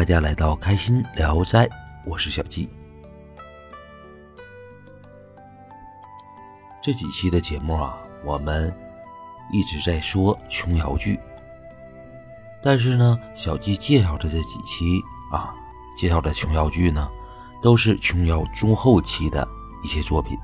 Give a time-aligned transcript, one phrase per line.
[0.00, 1.68] 大家来到开心聊斋，
[2.06, 2.66] 我是小鸡。
[6.82, 8.74] 这几期的节目啊，我们
[9.52, 11.20] 一直在说琼瑶剧，
[12.62, 14.98] 但是呢，小鸡介绍的这几期
[15.30, 15.54] 啊，
[15.98, 17.06] 介绍的琼瑶剧呢，
[17.60, 19.46] 都是琼瑶中后期的
[19.84, 20.34] 一些作品。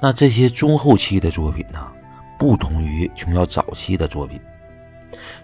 [0.00, 1.92] 那这些中后期的作品呢，
[2.38, 4.40] 不同于琼瑶早期的作品。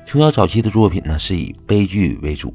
[0.06, 2.54] 琼瑶早期的作品呢，是以悲剧为主，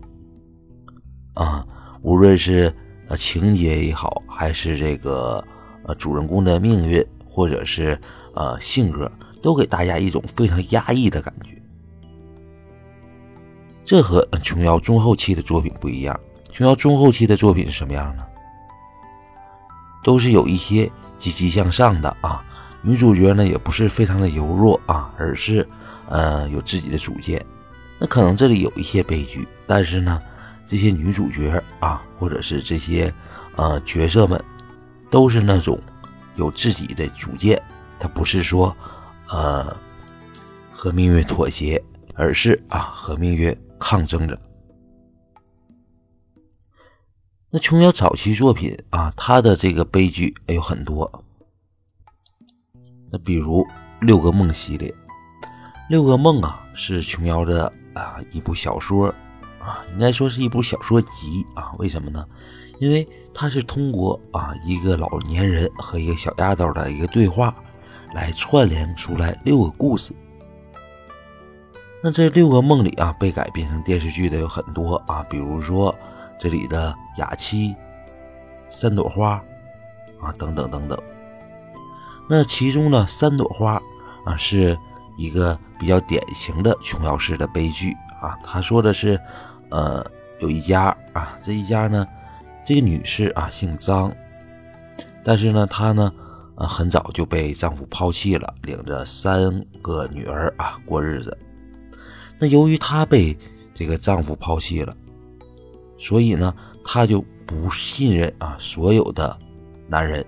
[1.34, 1.66] 啊，
[2.02, 2.74] 无论是
[3.08, 5.44] 呃情节也好，还是这个
[5.84, 8.00] 呃主人公的命运，或者是
[8.36, 11.62] 呃性格，都给大家一种非常压抑的感觉。
[13.84, 16.18] 这和琼瑶中后期的作品不一样。
[16.52, 18.24] 琼瑶中后期的作品是什么样呢？
[20.04, 22.46] 都是有一些积极向上的啊，
[22.82, 25.68] 女主角呢也不是非常的柔弱啊，而是。
[26.12, 27.46] 呃，有自己的主见，
[28.00, 30.20] 那可能这里有一些悲剧，但是呢，
[30.66, 33.14] 这些女主角啊，或者是这些
[33.56, 34.44] 呃角色们，
[35.12, 35.80] 都是那种
[36.36, 37.62] 有自己的主见，
[38.00, 38.76] 他不是说
[39.28, 39.78] 呃
[40.72, 41.80] 和命运妥协，
[42.16, 44.36] 而是啊和命运抗争着。
[47.52, 51.24] 那琼瑶早期作品啊，她的这个悲剧有很多，
[53.12, 53.62] 那比如
[54.02, 54.94] 《六个梦》系列。
[55.90, 59.08] 六个梦啊，是琼瑶的啊一部小说
[59.60, 61.74] 啊，应该说是一部小说集啊。
[61.80, 62.24] 为什么呢？
[62.80, 67.56] 因为它是通过啊一个老年人和一个小丫头的一个对话，
[68.14, 70.14] 来串联出来六个故事。
[72.04, 75.94] 那这六个梦里啊，被改编成电视剧的有很多啊，比如说
[76.40, 77.76] 这里的雅妻、
[78.70, 79.44] 三朵花
[80.22, 80.98] 啊等等等等。
[82.30, 83.82] 那其中呢，三朵花
[84.24, 84.78] 啊是。
[85.18, 87.92] 一个比较典型的琼瑶式的悲剧
[88.22, 89.20] 啊，他说的是，
[89.70, 90.02] 呃，
[90.40, 92.08] 有一家啊，这一家呢，
[92.66, 94.16] 这个女士啊姓张，
[95.22, 96.10] 但是呢，她呢，
[96.56, 101.38] 呃，很早就被丈夫抛弃了，领着三个女儿啊过日子。
[102.40, 103.38] 那由于她被
[103.74, 104.96] 这个丈夫抛弃了，
[105.98, 109.38] 所以呢，她就不信任啊所有的
[109.90, 110.26] 男人，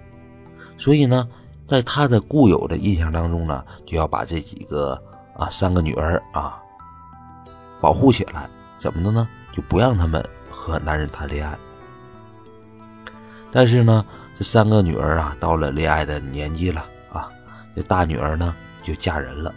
[0.76, 1.26] 所以呢。
[1.72, 5.02] 在他的固有的印象当中呢，就要把这几个
[5.38, 6.60] 啊三个女儿啊
[7.80, 9.26] 保护起来，怎么的呢？
[9.54, 11.58] 就不让他们和男人谈恋爱。
[13.50, 14.06] 但是呢，
[14.36, 17.30] 这三个女儿啊到了恋爱的年纪了啊，
[17.74, 19.56] 这大女儿呢就嫁人了，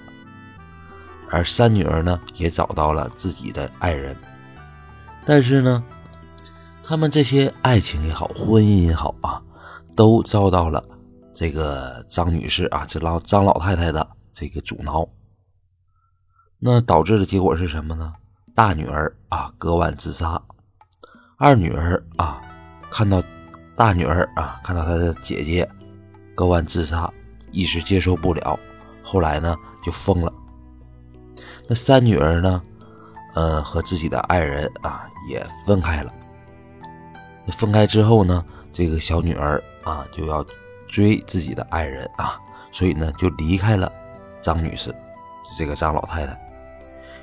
[1.30, 4.16] 而三女儿呢也找到了自己的爱人。
[5.24, 5.82] 但是呢，
[6.80, 9.42] 他们这些爱情也好，婚姻也好啊，
[9.96, 10.80] 都遭到了。
[11.34, 15.06] 这个张女士啊，这老张老太太的这个阻挠，
[16.60, 18.12] 那导致的结果是什么呢？
[18.54, 20.40] 大女儿啊割腕自杀，
[21.36, 22.40] 二女儿啊
[22.88, 23.20] 看到
[23.76, 25.68] 大女儿啊看到她的姐姐
[26.36, 27.12] 割腕自杀，
[27.50, 28.56] 一时接受不了，
[29.02, 30.32] 后来呢就疯了。
[31.68, 32.62] 那三女儿呢，
[33.34, 36.14] 呃和自己的爱人啊也分开了。
[37.48, 40.46] 分开之后呢，这个小女儿啊就要。
[40.94, 42.40] 追自己的爱人啊，
[42.70, 43.92] 所以呢就离开了
[44.40, 44.94] 张女士，
[45.58, 46.40] 这个张老太太。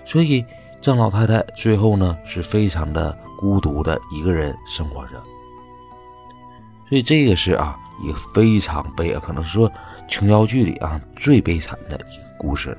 [0.03, 0.45] 所以
[0.81, 5.23] 张老太太最后呢是非常的孤独的一个人生活着。
[6.89, 9.71] 所以这个是啊一个非常悲，可能是说
[10.05, 12.77] 琼瑶剧里啊最悲惨的一个故事了。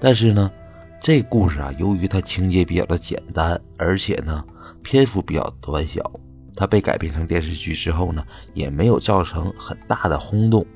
[0.00, 0.50] 但是呢，
[0.98, 4.42] 这故事啊由于它情节比较的简单，而且呢
[4.82, 6.10] 篇幅比较短小。
[6.60, 10.66] 它被改编成电视剧之后呢，也没有造成很大的轰动，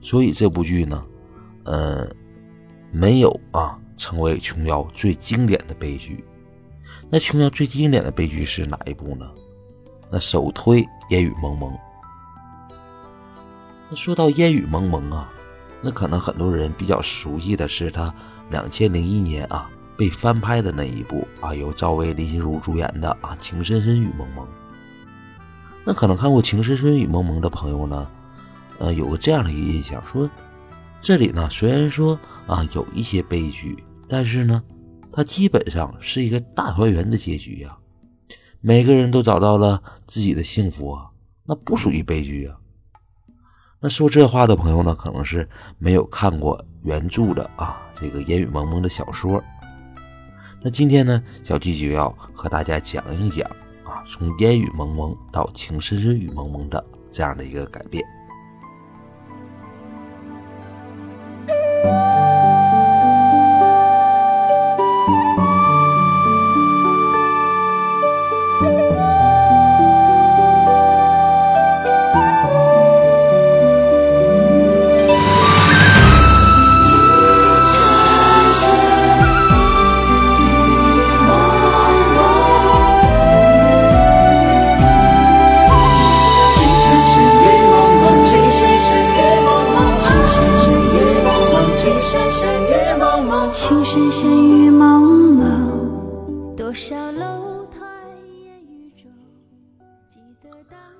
[0.00, 1.04] 所以这部剧呢，
[1.64, 2.08] 嗯，
[2.92, 6.24] 没有啊成为琼瑶最经典的悲剧。
[7.10, 9.28] 那琼瑶最经典的悲剧是哪一部呢？
[10.12, 11.72] 那首推《烟雨蒙蒙》。
[13.90, 15.28] 那说到《烟雨蒙蒙》啊，
[15.82, 18.14] 那可能很多人比较熟悉的是他
[18.50, 19.68] 两千零一年啊。
[19.96, 24.44] 被翻拍的那一部啊，由赵薇、林心如主演的啊，《情深深雨蒙蒙》。
[25.84, 28.10] 那可能看过《情深深雨蒙蒙》的朋友呢，
[28.78, 30.28] 呃，有个这样的一个印象，说
[31.00, 33.76] 这里呢虽然说啊有一些悲剧，
[34.08, 34.62] 但是呢，
[35.12, 37.76] 它基本上是一个大团圆的结局呀，
[38.60, 41.06] 每个人都找到了自己的幸福啊，
[41.44, 42.56] 那不属于悲剧啊。
[43.78, 49.42] 那说这话的朋友呢，可能是没有看过原著的啊，这个《烟雨蒙蒙》的小说。
[50.62, 53.48] 那今天呢，小季就要和大家讲一讲
[53.84, 58.04] 啊，从烟雨蒙蒙到情深深雨蒙蒙的这样的一个改变。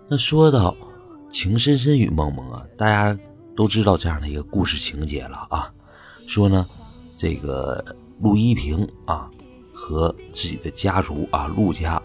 [0.08, 0.76] 那说到
[1.28, 3.18] 情深深雨蒙蒙啊，大家
[3.56, 5.72] 都知道这样的一个故事情节了啊。
[6.26, 6.66] 说呢，
[7.16, 7.84] 这个
[8.20, 9.30] 陆一平啊
[9.74, 12.00] 和自己的家族啊陆家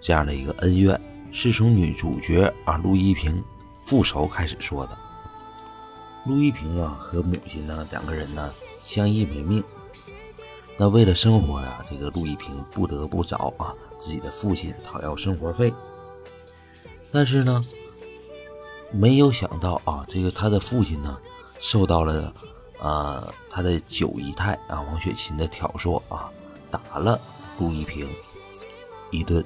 [0.00, 1.00] 这样的一个恩怨，
[1.32, 3.42] 是从女主角啊陆一平
[3.76, 4.96] 复仇开始说的。
[6.26, 9.62] 陆一平啊和母亲呢两个人呢相依为命，
[10.76, 15.72] 那为了生活呀、这个陆一平不得不找啊自己的父亲讨要生活费。
[17.12, 17.64] 但是呢，
[18.92, 21.18] 没有想到啊，这个他的父亲呢，
[21.58, 22.32] 受到了
[22.78, 26.30] 呃他的九姨太啊王雪琴的挑唆啊，
[26.70, 27.20] 打了
[27.58, 28.08] 陆一平
[29.10, 29.44] 一顿。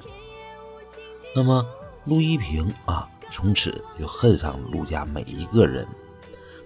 [1.35, 1.65] 那么
[2.05, 5.87] 陆一平啊，从此就恨上陆家每一个人。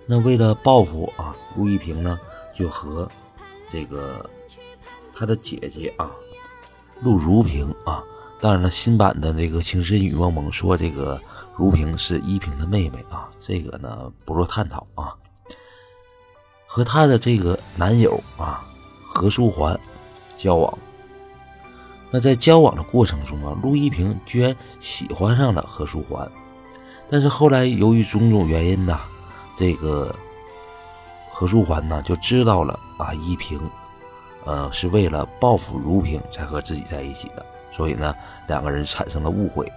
[0.06, 2.20] 那为了报复啊，陆一平呢
[2.54, 3.10] 就和
[3.72, 4.28] 这个
[5.14, 6.12] 他的姐姐啊
[7.00, 8.04] 陆如萍啊，
[8.42, 11.22] 当然了，新版的这个《情深雨蒙蒙》说这个
[11.56, 15.14] 如萍是依萍的妹妹啊，这个呢不做探讨啊。
[16.66, 18.64] 和她的这个男友啊
[19.06, 19.78] 何书桓
[20.38, 20.78] 交往，
[22.12, 26.26] 那在交往的过程中啊，陆一平居然喜欢上了何书桓，
[27.10, 29.02] 但是后来由于种种原因呐，
[29.58, 30.16] 这个
[31.30, 33.60] 何书桓呢就知道了啊依萍
[34.46, 38.16] 呃，是为了报复如萍才和自己在一起的，所以呢，
[38.48, 39.72] 两个人产生了误会。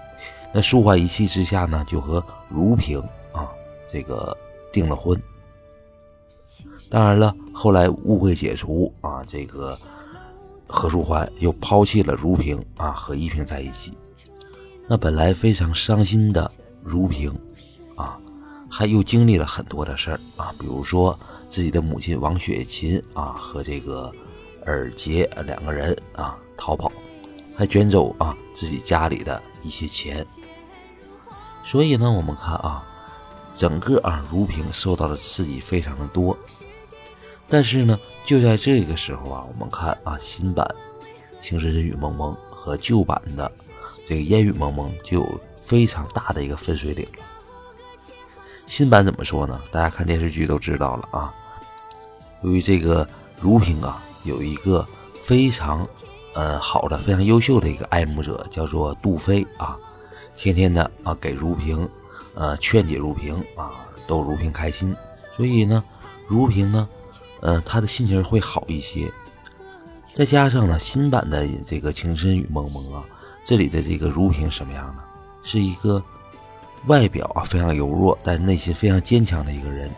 [0.53, 2.99] 那舒缓一气之下呢，就和如萍
[3.33, 3.51] 啊
[3.91, 4.37] 这个
[4.73, 5.21] 订了婚。
[6.89, 9.77] 当然了，后来误会解除啊，这个
[10.67, 13.93] 何书桓又抛弃了如萍啊，和依萍在一起。
[14.87, 16.51] 那本来非常伤心的
[16.83, 17.35] 如萍
[17.97, 18.19] 啊，
[18.71, 21.19] 还又经历了很多的事儿啊，比如说
[21.49, 24.13] 自己的母亲王雪琴啊和这个。
[24.67, 26.91] 尔杰两个人啊逃跑，
[27.57, 30.27] 还卷走啊自己家里的一些钱。
[31.63, 32.85] 所以呢，我们看啊，
[33.55, 36.37] 整个啊如萍受到的刺激非常的多。
[37.49, 40.67] 但是呢，就在这个时候啊，我们看啊新版
[41.41, 43.51] 《情深深雨蒙蒙》和旧版的
[44.07, 47.07] 这个《烟雨蒙蒙》就有非常大的一个分水岭。
[48.67, 49.61] 新版怎么说呢？
[49.71, 51.35] 大家看电视剧都知道了啊。
[52.43, 53.07] 由于这个
[53.39, 54.03] 如萍啊。
[54.25, 55.87] 有一个非常，
[56.35, 59.77] 呃好的、非常优秀的一个爱慕者，叫做杜飞啊，
[60.37, 61.89] 天天的啊给如萍，
[62.35, 63.73] 呃劝解如萍啊，
[64.07, 64.95] 逗如萍开心。
[65.37, 65.83] 所以呢，
[66.29, 66.89] 如萍呢，
[67.41, 69.11] 呃她的心情会好一些。
[70.15, 73.03] 再加上呢，新版的这个《情深雨蒙蒙》啊，
[73.45, 75.03] 这里的这个如萍什么样呢？
[75.43, 76.03] 是一个
[76.87, 79.91] 外表啊非常柔弱，但内心非常坚强的一个人。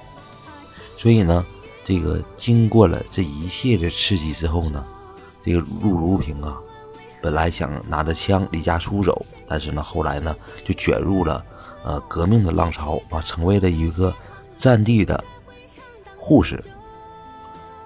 [0.97, 1.45] 所以呢。
[1.85, 4.85] 这个经过了这一切的刺激之后呢，
[5.45, 6.59] 这个陆如萍啊，
[7.21, 11.45] 本来想拿着枪离家出走，但是呢，后来呢就卷入了
[11.85, 14.15] 呃革命的浪潮啊，成为了一个
[14.57, 15.23] 战地的
[16.17, 16.63] 护士。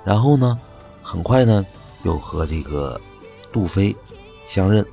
[0.04, 0.58] 然后呢，
[1.02, 1.66] 很快呢
[2.04, 2.98] 又和这个
[3.52, 3.94] 杜飞
[4.46, 4.86] 相认，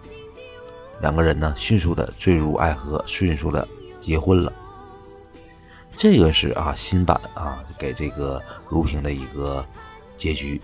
[0.99, 3.67] 两个人呢迅速的坠入爱河，迅速的
[4.01, 4.51] 结婚了。
[5.97, 9.65] 这个是啊，新版啊，给这个如萍的一个
[10.17, 10.61] 结局。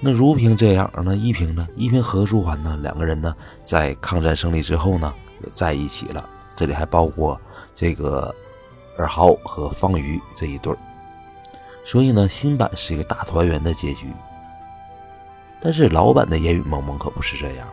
[0.00, 1.68] 那如萍这样，那依萍呢？
[1.76, 2.78] 依萍和书桓呢？
[2.82, 3.34] 两个人呢，
[3.64, 5.12] 在抗战胜利之后呢，
[5.54, 6.26] 在一起了。
[6.56, 7.38] 这里还包括
[7.74, 8.34] 这个
[8.96, 10.78] 尔豪和方瑜这一对儿。
[11.84, 14.06] 所以呢，新版是一个大团圆的结局。
[15.60, 17.68] 但是老版的《烟雨蒙蒙》可不是这样。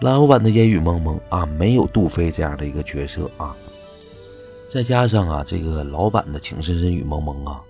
[0.00, 3.54] 老版的《烟雨蒙蒙》啊，没有杜飞这样的一个角色啊。
[4.72, 7.60] 再加上啊，这个老版的《情深深雨蒙蒙》啊，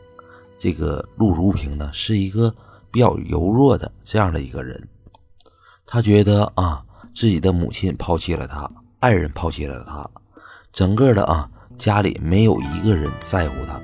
[0.56, 2.54] 这个陆如萍呢是一个
[2.92, 4.80] 比较柔弱的这样的一个人，
[5.84, 6.80] 他觉得啊，
[7.12, 10.08] 自己的母亲抛弃了他，爱人抛弃了他，
[10.70, 13.82] 整个的啊家里没有一个人在乎他，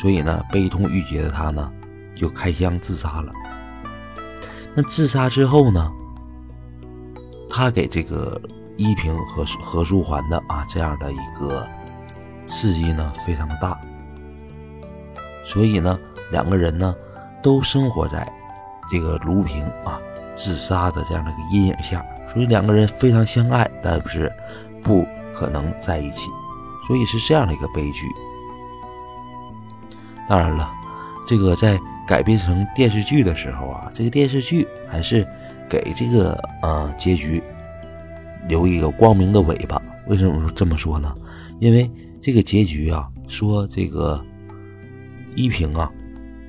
[0.00, 1.70] 所以呢，悲痛欲绝的他呢
[2.16, 3.30] 就开枪自杀了。
[4.74, 5.92] 那自杀之后呢，
[7.50, 8.40] 他给这个
[8.78, 11.68] 依萍和何书桓的啊这样的一个。
[12.48, 13.78] 刺激呢非常的大，
[15.44, 15.96] 所以呢
[16.32, 16.96] 两个人呢
[17.42, 18.26] 都生活在
[18.90, 20.00] 这个卢平啊
[20.34, 24.32] 自杀的这样的一个阴影下，所以两个人非常相爱，但不是
[24.82, 26.30] 不可能在一起，
[26.86, 28.08] 所以是这样的一个悲剧。
[30.26, 30.72] 当然了，
[31.26, 35.26] 这个在改编成电视剧的时候啊，这个电视剧还是
[35.68, 37.42] 给这个呃结局
[38.48, 39.80] 留一个光明的尾巴。
[40.06, 41.14] 为什么这么说呢？
[41.60, 41.88] 因为。
[42.28, 44.22] 这个结局啊，说这个
[45.34, 45.90] 依萍啊，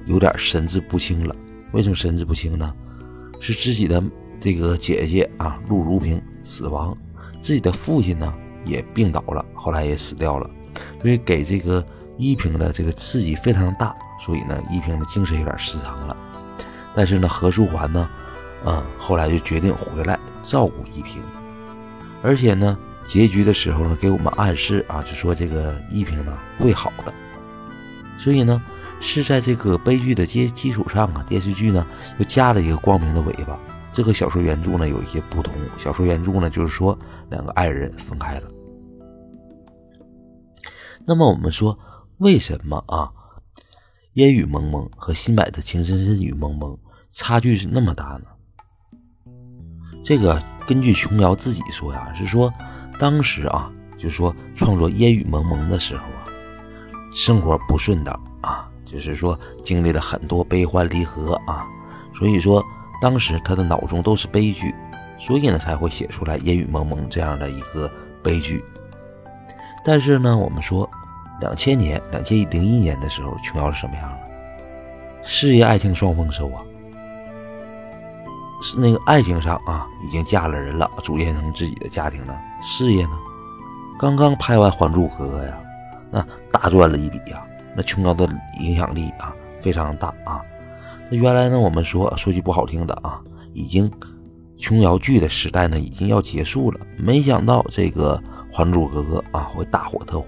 [0.07, 1.33] 有点神志不清了。
[1.71, 2.75] 为什么神志不清呢？
[3.39, 4.03] 是自己的
[4.41, 6.93] 这个姐姐啊，陆如萍死亡，
[7.39, 8.33] 自己的父亲呢
[8.65, 10.50] 也病倒了，后来也死掉了，
[11.01, 11.81] 所以给这个
[12.17, 16.17] 依萍的这个刺激非常大，所以呢，依萍的精神有点失常了。
[16.93, 18.09] 但是呢，何书桓呢，
[18.65, 21.24] 嗯，后来就决定回来照顾依萍，
[22.21, 27.13] 而且呢，结局的时候呢，给我们暗示啊，就说这个依萍呢会好的，
[28.18, 28.62] 所以呢。
[29.01, 31.88] 是在这个悲剧的基基础上啊，电视剧呢
[32.18, 33.58] 又加了一个光明的尾巴。
[33.94, 35.53] 这和小说原著呢有一些不同。
[35.77, 38.51] 小说原著呢就是说两个爱人分开了。
[41.06, 41.79] 那么我们说，
[42.18, 43.10] 为什么啊，
[44.15, 46.77] 烟雨蒙蒙和新版的情深深雨蒙蒙
[47.10, 48.25] 差距是那么大呢？
[50.03, 52.53] 这个根据琼瑶自己说呀，是说
[53.00, 56.27] 当时啊，就说创作烟雨蒙蒙的时候啊，
[57.13, 58.70] 生活不顺当啊。
[58.86, 61.68] 就是说，经历了很多悲欢离合啊，
[62.12, 62.63] 所以说
[63.00, 64.74] 当时他的脑中都是悲剧，
[65.15, 67.88] 所以呢才会写出来烟雨蒙蒙这样的一个
[68.24, 68.63] 悲剧。
[69.86, 70.89] 但是呢，我们说，
[71.39, 74.20] 两千年、两千零一年的时候，琼瑶是什么样的？
[75.22, 76.63] 事业爱情双丰收啊，
[78.62, 82.39] 是那个爱情上啊，已经嫁了人了，组建成自己的家庭了。
[82.62, 83.18] 事业呢，
[83.98, 85.58] 刚刚拍完《还珠格格》呀，
[86.12, 87.44] 那大赚了一笔呀。
[87.75, 88.28] 那琼瑶的
[88.60, 90.42] 影响力啊非常大啊。
[91.10, 93.22] 那原来呢，我们说说句不好听的啊，
[93.54, 93.89] 已经
[94.58, 96.80] 琼瑶剧的时代呢已经要结束了。
[96.98, 98.22] 没想到这个
[98.54, 100.28] 《还珠格格》啊会大火特火，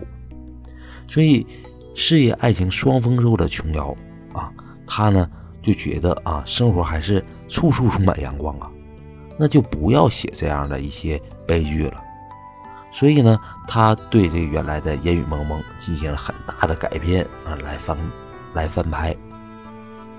[1.08, 1.46] 所以
[1.94, 3.94] 事业爱情双丰收的琼瑶
[4.34, 4.50] 啊，
[4.88, 5.30] 她呢
[5.62, 8.70] 就觉得啊生活还是处处充满阳光啊，
[9.38, 12.04] 那就不要写这样的一些悲剧了。
[12.92, 17.98] 所以呢，他对这个原来的《烟雨蒙蒙》进行了很大的改编啊，来翻，
[18.54, 19.16] 来翻拍。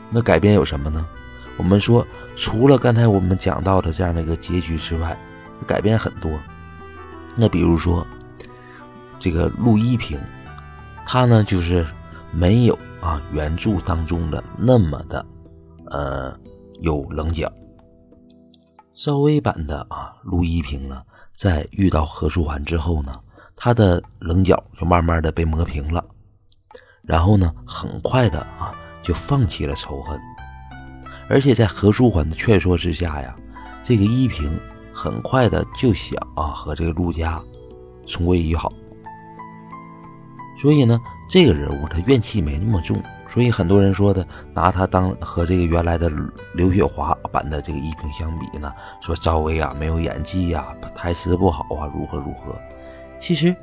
[0.08, 1.06] 那改编有什么呢？
[1.58, 5.14] 我们说，除了刚才我们讲到的这样的一个结局之外，
[5.66, 6.30] 改编很多。
[7.37, 8.06] 那比如说，
[9.18, 10.18] 这个陆一平，
[11.04, 11.87] 他呢就是
[12.30, 15.25] 没有啊原著当中的那么的
[15.92, 16.37] 呃
[16.80, 17.52] 有棱角。
[18.92, 21.02] 赵薇版的啊陆一平呢。
[21.34, 23.18] 在遇到何书桓之后呢，
[23.56, 26.04] 他的棱角就慢慢的被磨平了，
[27.02, 28.72] 然后呢，很快的啊
[29.02, 30.20] 就放弃了仇恨，
[31.28, 33.34] 而且在何书桓的劝说之下呀，
[33.82, 34.61] 这个依萍
[34.94, 37.42] 很快的就想啊和这个陆家
[38.06, 38.70] 重归于好，
[40.61, 43.02] 所以呢，这个人物他怨气没那么重。
[43.32, 46.12] 所以很多人说的，拿他当和这个原来的
[46.52, 48.70] 刘雪华版的这个依萍相比呢，
[49.00, 52.54] 说赵薇啊没有演技呀，台词不好啊，如何如何。
[53.18, 53.56] 其实，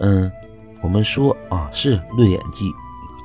[0.00, 0.32] 嗯，
[0.80, 2.64] 我们说啊是论演技，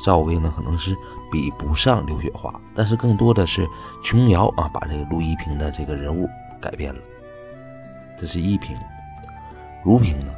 [0.04, 0.94] 赵薇呢可能是
[1.32, 3.66] 比不上刘雪华，但是更多的是
[4.04, 6.28] 琼瑶啊把这个陆依萍的这个人物
[6.60, 7.00] 改变了。
[8.18, 8.76] 这是依萍，
[9.82, 10.34] 如萍呢？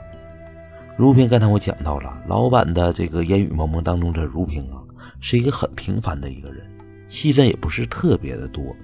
[0.97, 4.77] 如萍刚才我讲到了老版的这个《烟雨蒙蒙》当中的如萍啊。
[5.21, 6.69] 是一个很平凡的一个人，
[7.07, 8.75] 戏份也不是特别的多，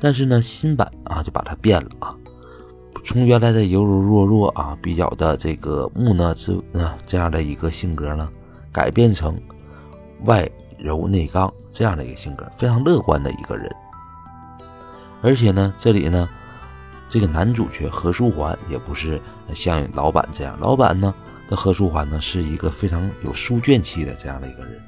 [0.00, 2.16] 但是呢，新版啊就把他变了啊，
[3.04, 8.30] 从原来的柔柔弱弱啊，比较的这个木讷之啊这样的一个性格呢，
[8.72, 9.38] 改变成
[10.24, 10.48] 外
[10.78, 13.70] 柔内刚这样的一个性格，非常乐观的一个人。
[15.20, 16.28] 而且呢，这里呢，
[17.08, 19.20] 这个男主角何书桓也不是
[19.52, 21.12] 像老版这样，老版呢
[21.48, 24.80] 的何书桓呢是一个非常有书卷气的这样的一个人。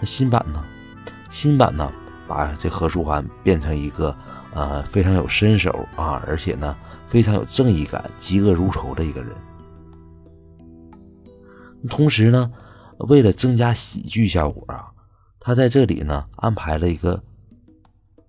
[0.00, 0.64] 那新版呢？
[1.30, 1.92] 新版呢，
[2.28, 4.16] 把这何书桓变成一个
[4.52, 9.30] 呃非常有身手啊，而且呢非常有正义感、嫉恶如仇的一个人。
[11.88, 12.50] 同时呢，
[12.98, 14.86] 为了增加喜剧效果啊，
[15.40, 17.22] 他在这里呢安排了一个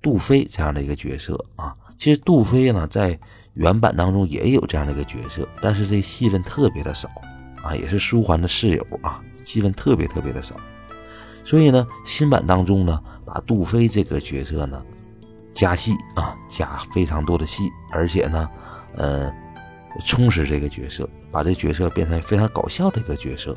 [0.01, 1.75] 杜飞这样的一个角色啊。
[1.98, 3.17] 其实杜飞呢在
[3.53, 7.07] 原版当中也有这样的一个角色，但是这戏份特别的少
[7.63, 10.55] 啊，也是书桓的室友啊，戏份特别特别的少。
[11.46, 14.82] 所以呢，新版当中呢，把杜飞这个角色呢
[15.54, 18.50] 加戏啊，加非常多的戏，而且呢，
[18.96, 19.32] 呃，
[20.04, 23.56] 充实这个角色，把这角色变成非常搞笑的一个角色。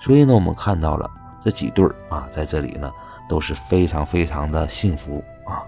[0.00, 1.08] 所以呢，我们看到了
[1.40, 2.90] 这几对儿啊，在这里呢
[3.28, 5.62] 都是非常非常的幸福啊。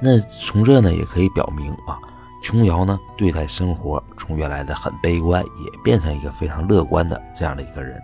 [0.00, 1.98] 那从这呢也可以表明啊，
[2.42, 8.02] 琼瑶呢对待生活从原来的很悲观，也变成一个非常乐观的这样的一个人。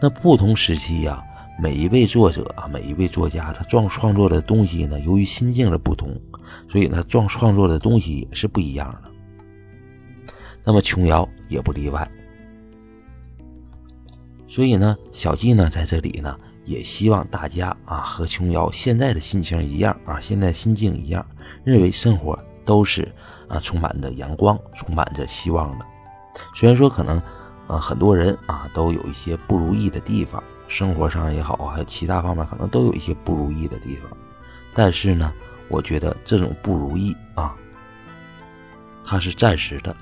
[0.00, 1.22] 那不同时期呀，
[1.60, 6.18] 每一位作者啊，每一位作家，他创创作的东西呢，由于心境的不同，
[6.68, 9.10] 所以呢，创创作的东西也是不一样的。
[10.64, 12.08] 那么琼瑶也不例外。
[14.46, 21.26] 所以呢，小季呢在这里呢，也希望大家啊和琼瑶现在的心情一样啊，现在心境一样，
[21.64, 23.10] 认为生活都是
[23.48, 25.86] 啊充满着阳光，充满着希望的。
[26.54, 27.20] 虽然说可能
[27.66, 34.10] 呃很多人啊都有一些不如意的地方，生活上也好，还有其他方面可能都有一些不如意的地方，
[34.74, 35.32] 但是呢，
[35.68, 37.56] 我觉得这种不如意啊，
[39.04, 39.94] 它是暂时的，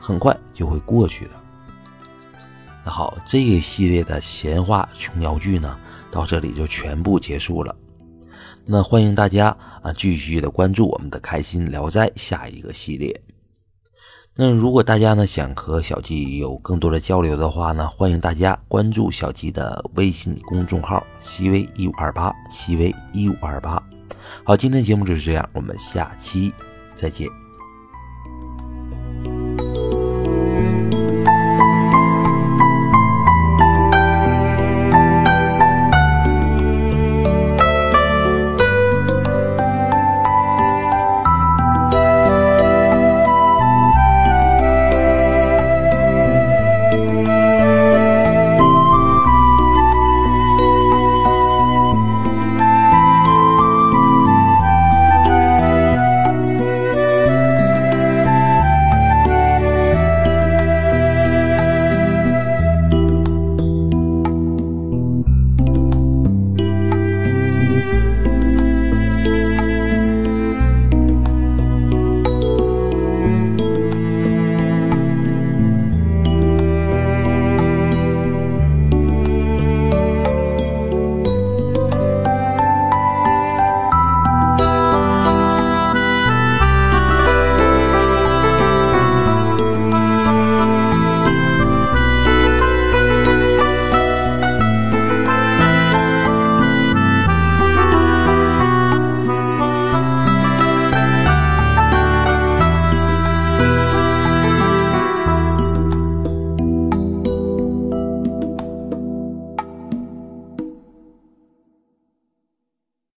[0.00, 1.30] 很快就会过去的。
[2.84, 5.78] 那好，这个系列的闲话琼瑶剧呢，
[6.10, 7.74] 到这里就全部结束了。
[8.64, 9.48] 那欢迎大家
[9.82, 13.20] 啊，继续的关注我们的《开心聊斋》下一个系列。
[14.38, 23.82] 那如果大家呢想和小季有更多的交流的话呢，欢迎大家关注小季的微信公众号“西微一五二八”，西微一五二八。
[24.44, 26.52] 好，今天节目就是这样，我们下期
[26.94, 27.45] 再见。